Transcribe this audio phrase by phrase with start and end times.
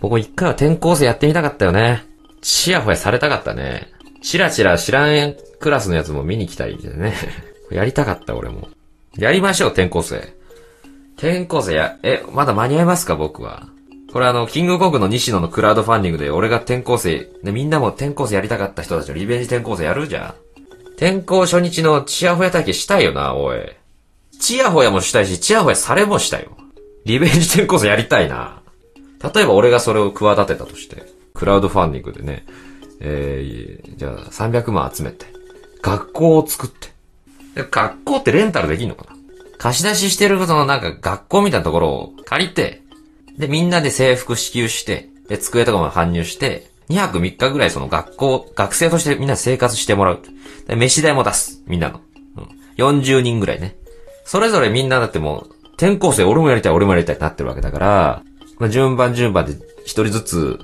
[0.00, 2.04] 僕一回は転校生やってみたかったよね。
[2.40, 3.88] チヤホヤされたかったね。
[4.22, 7.14] チラチラ知らんクラスのやつも見に来たいんでね。
[7.70, 8.68] やりたかった俺も。
[9.16, 10.34] やりましょう、転校生。
[11.16, 13.66] 転校生や、え、まだ間に合いますか僕は。
[14.12, 20.34] これあの、キングコングの西野のクラウドファンディングで俺が転校生、ね、みんなも転校生やりたかった人たちのリベンジ転校生やるじゃん。
[20.96, 23.58] 転校初日のチヤホヤ体験したいよな、おい。
[24.40, 26.56] チヤホヤもしたいし、チヤホヤされもしたよ。
[27.04, 28.57] リベンジ転校生やりたいな。
[29.22, 32.44] 例えば俺がそれを企てたとして、クラウドファンディングでね、
[33.00, 35.26] えー、じゃあ300万集めて、
[35.82, 36.88] 学校を作って。
[37.70, 39.16] 学校ってレンタルできんのかな？
[39.58, 42.82] 貸し出ししてるそのなんか学校みたいなところを借りて、
[43.36, 50.20] で、みんなで制服支給して、で、机とかも搬入して、2泊3日ぐらいその学校、学生としてみんな生活してもらう。
[50.66, 51.62] で飯代も出す。
[51.66, 52.00] みんなの。
[52.36, 52.44] うん。
[52.76, 53.76] 40人ぐらいね。
[54.24, 58.22] それぞれみんなだってもう、転校生俺もやりたい、俺もやりたいってなってるわけだから、
[58.58, 59.52] まあ、順番順番で
[59.84, 60.58] 一人ずつ、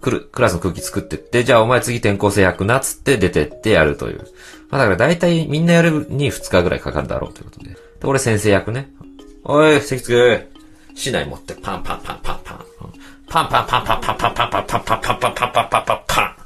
[0.00, 4.26] 来る、クラスの空気作ってって、じゃあお前次転校生役なっつって出てってやるという。
[4.70, 7.70] まあだから大体みんなやるに2日ぐらいかかるだろうということで。
[7.70, 8.88] で、俺先生役ね。
[9.44, 10.50] おい、席つく。
[10.94, 12.64] 市内持ってパンパンパンパンパン。
[13.28, 16.36] パンパンパンパンパンパンパンパンパンパンパンパンパンパンパンパンパンパン。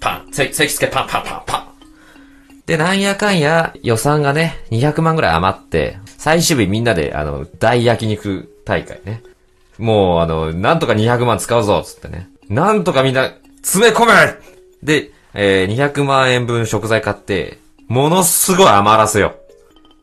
[0.00, 0.32] パン。
[0.32, 1.68] 席つけパンパンパンパン。
[2.66, 9.22] で、なんやかんや予算がね、200万ぐらい余って、最終日みんなで、あの、大焼肉大会ね。
[9.78, 12.28] もう、あの、なんとか200万使うぞつってね。
[12.48, 14.12] なんとかみんな、詰め込め
[14.82, 19.36] で、えー、200万円分食材買って、ものすごい余らせよ。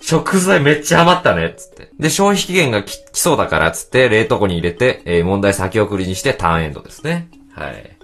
[0.01, 1.89] 食材めっちゃ余ったねつって。
[1.99, 7.29] で、消費期限が来そうだからつって、冷凍庫に入れて、えー、問題先送りにしてターンエンドですね。
[7.53, 7.95] はい。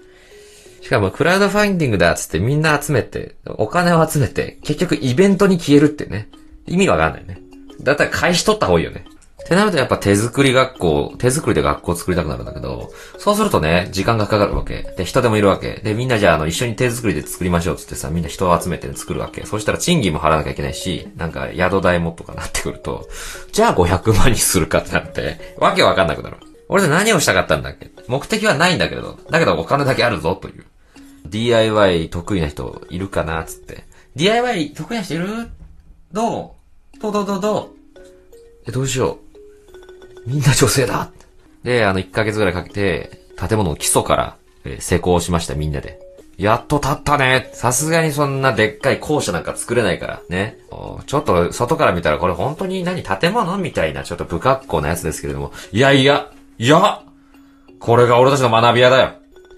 [0.82, 6.30] しかも、クラウドファインディングだっつってみんな集めて、お金を集めて、結局イベントに消えるってね。
[6.66, 7.40] 意味わかんないね。
[7.82, 9.06] だったら返し取った方がいいよね。
[9.52, 14.94] ってなるとやっぱ手作り学校、手作りで学校作りたくなるんだけど、そうするとね、時間がかかるわけ。
[14.96, 15.82] で、人でもいるわけ。
[15.84, 19.46] で、みんなじゃあ、あの、一緒に手作りで作りましょうつってさ、みんな人を集めて作るわけ。
[19.46, 23.10] そしたら賃金も払わなきゃいけないし、なんか宿代もとかなってくると、
[23.52, 26.38] じゃあ500万にするかってなって、わけわかんなくなる。
[26.70, 27.92] 俺で何をしたかったんだっけ？
[28.08, 30.64] 目的はないんだけど、だけどお金だけあるぞという。
[31.26, 33.84] DIY 得意な人いるかなつって。
[34.16, 35.50] DIY 得意な人いる？
[36.14, 36.56] ど
[36.96, 37.02] う？
[37.02, 37.70] どうどうどうどう？
[38.66, 39.31] え、どうしよう。
[40.26, 41.12] みんな女性だ
[41.64, 46.00] で、あの、1ヶ月ぐらいかけて、建物の基礎から、えー、施工しました、みんなで。
[46.38, 47.52] やっと建ったね。
[47.54, 50.58] さすがにそんなでっかい校舎なんか作れないから、ね。
[51.06, 55.52] ちょっと外から見たらこれ本当に何建物みたいなちょっと不格好なやつですけれども。
[55.72, 57.04] いやいや、いや
[57.80, 59.12] これが俺たちの学び屋だよ。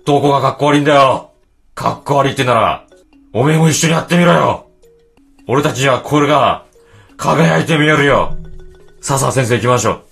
[0.06, 1.32] どこがかっこ悪いんだよ。
[1.74, 2.86] かっこ悪いってなら、
[3.32, 4.68] おめえも一緒にやってみろよ。
[5.48, 6.66] 俺たちはこれが、
[7.16, 8.36] 輝いてみよるよ。
[9.00, 10.03] さあさあ先生行きましょう。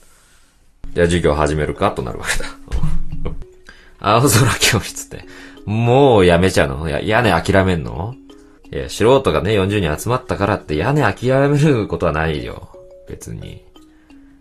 [0.93, 2.49] じゃあ授業始めるかとなるわけだ。
[3.99, 5.25] 青空教室って、
[5.65, 6.89] もうやめちゃうの？
[6.89, 8.15] や、屋根諦めんの？
[8.71, 12.69] いや、素人がね、40人集まったからって屋根諦めることはないよ。
[13.07, 13.63] 別に。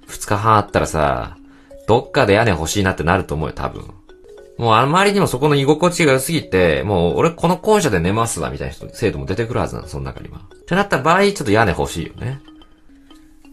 [0.06, 1.36] 二日半あったらさ、
[1.86, 3.84] どっかで屋根欲しいなってなると思うよ、多分。
[4.58, 10.38] もうあまりにもそこの居心地が良すぎて、もう俺この校舎で寝ますわ、みたいな人、生徒も出てくるはずなの、その中には。
[10.38, 12.40] ってなった場合、ちょっと屋根欲しいよね。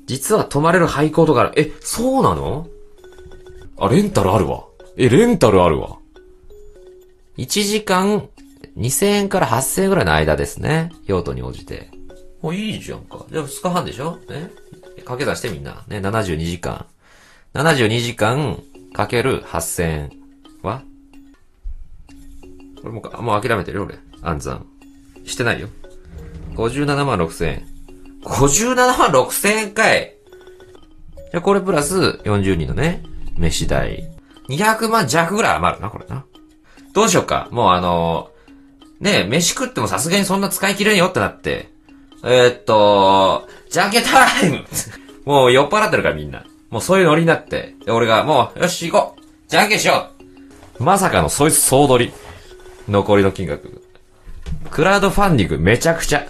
[0.05, 1.51] 実は泊まれる廃校とかある。
[1.57, 2.67] え、そうなの？
[3.79, 4.65] あ、レンタルあるわ。
[4.97, 5.97] え、レンタルあるわ。
[7.37, 8.27] 1時間
[8.75, 10.91] 2000円から8000円ぐらいの間ですね。
[11.05, 11.89] 用途に応じて。
[12.41, 13.25] もういいじゃんか。
[13.29, 14.17] じゃあ2日半でしょ？
[14.29, 14.49] ね。
[14.97, 15.83] 掛け算してみんな。
[15.87, 16.87] ね、72時間。
[17.53, 20.11] 72時間かける8000円
[20.63, 20.81] は？
[22.81, 23.99] これもか、もう諦めてるよ、俺。
[24.23, 24.65] 暗算。
[25.25, 25.67] してないよ。
[26.55, 27.67] 57万6000円。
[28.23, 30.15] 57万6000円かい
[31.31, 33.03] じゃ、これプラス40人のね、
[33.37, 34.09] 飯代。
[34.49, 36.25] 200万弱ぐらい余るな、これな。
[36.93, 37.47] どうしようか。
[37.51, 41.69] もうあのー、ねえ、飯食ってもさすがにそんな使い切れんよってなって。
[42.23, 44.65] えー、っと、じゃけタイム
[45.25, 46.43] もう酔っ払ってるからみんな。
[46.69, 47.75] もうそういうノリになって。
[47.85, 50.09] で、俺がもう、よし行こうじゃんけんしよ
[50.79, 52.13] うまさかのそいつ総取り。
[52.89, 53.81] 残りの金額。
[54.71, 56.25] クラウドファンディングめちゃくちゃ。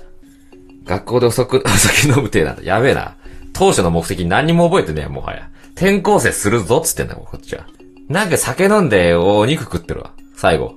[0.85, 2.63] 学校で遅く、 お酒飲むてなんだ。
[2.63, 3.15] やべえな。
[3.53, 5.49] 当初の目的何も覚えてねえもはや。
[5.77, 7.67] 転校生するぞっつってんだよ、こっちは。
[8.09, 10.11] なんか酒飲んでお肉食ってるわ。
[10.35, 10.73] 最後。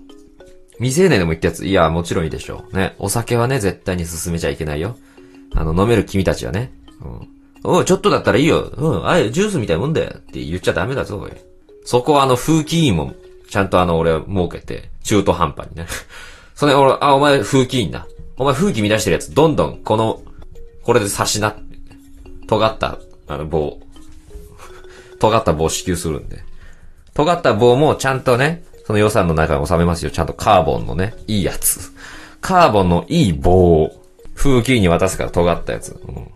[0.74, 2.76] 未成年でも言ったやつ、いや、もちろんいいでしょう。
[2.76, 2.96] ね。
[2.98, 4.98] お酒はね、絶対に進めちゃいけないよ。
[5.54, 6.70] あの、飲める君たちはね。
[7.02, 7.28] うん。
[7.78, 8.60] おちょっとだったらいいよ。
[8.60, 9.06] うん。
[9.06, 10.12] あれ、ジュースみたいもんだよ。
[10.16, 11.32] って言っちゃダメだぞ、おい。
[11.84, 13.14] そこはあの、風紀委員も、
[13.48, 15.86] ちゃんとあの、俺は設けて、中途半端にね。
[16.54, 18.06] それ、俺、あ、お前風紀委員だ。
[18.36, 20.20] お前風紀乱してるやつ、どんどん、この、
[20.82, 21.56] これで刺しな。
[22.46, 22.98] 尖った、
[23.28, 23.80] あの、棒。
[25.20, 26.42] 尖った棒支給するんで。
[27.14, 30.10] 尖った棒もちゃんとね、その予算の中に収めますよ。
[30.10, 31.92] ちゃんとカーボンのね、いいやつ。
[32.40, 34.02] カーボンのいい棒を、
[34.34, 35.92] 風紀に渡すから尖ったやつ。
[35.92, 36.26] うん、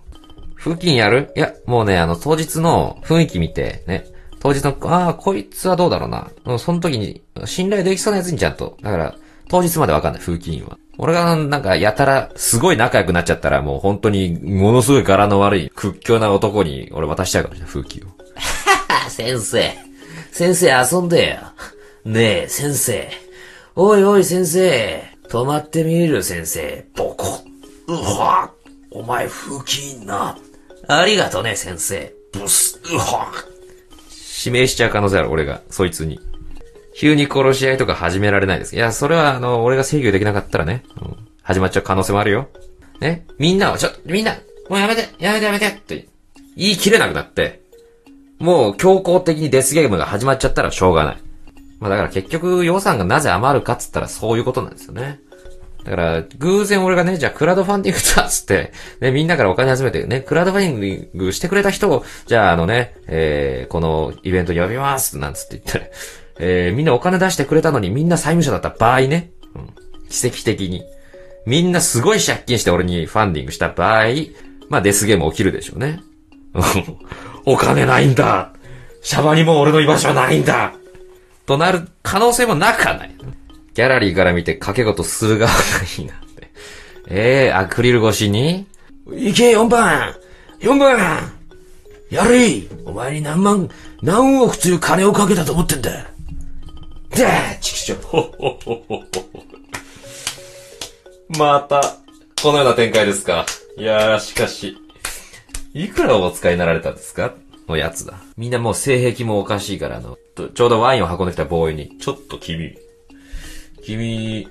[0.57, 1.33] 風紀やる？
[1.35, 4.05] いや、もうね、あの、当日の雰囲気見て、ね、
[4.41, 6.31] 当日の、ああ、こいつはどうだろうな。
[6.45, 8.77] うんその時に、信頼できそうなやつにちゃんと。
[8.83, 9.15] だから、
[9.49, 10.77] 当日までわかんない、風紀委員は。
[10.99, 18.24] 俺がなんかやたら、すごい仲良くなっちゃったらもう本当に、ものすごい柄の悪い屈強な男に俺渡しちゃうかもしれない、風紀を。
[19.15, 19.73] 先生。
[20.33, 21.37] 先生遊んでよ。
[22.05, 23.09] ねえ、先生。
[23.77, 25.05] おいおい先生。
[25.29, 26.85] 止まってみる先生。
[26.97, 27.45] ボコ。
[27.87, 28.51] うわ。
[28.91, 30.37] お前風紀委員な。
[30.89, 32.13] ありがとね先生。
[32.33, 32.81] ブス。
[32.93, 33.29] うわ。
[34.45, 36.19] 指名しちゃう可能性ある、俺が、そいつに。
[36.97, 38.75] 急に殺し合いとか始められないです。
[38.75, 42.49] いや、それはあの、俺が制御できなかったらね、うん、始まっちゃう可能性もあるよ。
[43.01, 44.33] ねみんなは、ちょ、みんな、
[44.69, 46.09] もうやめて、やめてやめてって
[46.57, 47.64] 言い切れなくなって、
[48.44, 51.17] もう強行的にデスゲームが始まっちゃったらしょうがない。
[51.81, 55.20] まあだから結局予算がなぜ余るかっつったらそういうことなんですよね。
[55.82, 65.93] だから、偶然俺がね、じゃあクラウドファンディングだっつって、ね、みんなからお金集めてね、クラウドファンディングしてくれた人を、じゃああのね、えー、このイベント呼びますなんつって言って、
[66.38, 70.82] えー、みんなお金出してくれたのにみんな債務者だった場合ね、うん、奇跡的に。
[71.46, 74.05] みんなすごい借金して俺にファンディングした場合、
[74.69, 76.00] まあデスゲーム起きるでしょうね。
[77.44, 78.52] お金ないんだ
[79.02, 80.73] シャバにも俺の居場所はないんだ
[81.46, 83.14] となる可能性もなくはない。
[83.75, 85.58] ギャラリーから見て掛け事する側が
[85.99, 86.50] いいなって。
[87.08, 88.67] え えー、アクリル越しに？
[89.12, 90.14] いけ、4番
[90.61, 91.32] !4 番
[92.11, 93.69] やれいお前に何万、
[94.00, 95.91] 何億という金をかけたと思ってんだ。
[97.11, 97.99] でちくしょう。
[98.02, 99.44] ほっほっほっほっほ
[101.38, 101.96] また、
[102.43, 103.44] このような展開ですか。
[103.76, 104.76] いやー、しかし、
[105.75, 107.35] いくらお使いになられたんですか？
[107.69, 108.15] のやつだ。
[108.37, 110.17] みんなもう性癖もおかしいから、あの、
[110.55, 112.76] ちょうどワインを運んできたボーイに、ちょっと君、
[113.82, 114.49] 君、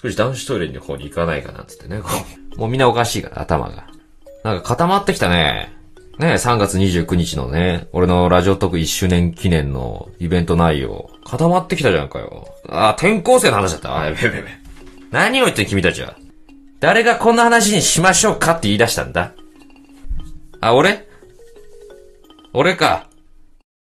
[0.00, 2.00] 少し男子トイレの方に行かないかな、つってね。
[2.56, 3.86] もうみんなおかしいから、頭が。
[4.44, 5.72] なんか固まってきたね。
[6.18, 11.10] ね3月29日のね、俺のラジオトーク1周年記念のイベント内容。
[11.24, 12.48] 固まってきたじゃんかよ。
[12.68, 13.96] あ、転校生の話だった。
[13.96, 14.48] あ、やべやべやべ。
[15.12, 16.16] 何を言ってん君たちは。
[16.80, 19.32] 誰がこんな話にしましょうかって言い出したんだ。
[20.60, 21.06] あ、俺？
[22.52, 23.07] 俺か。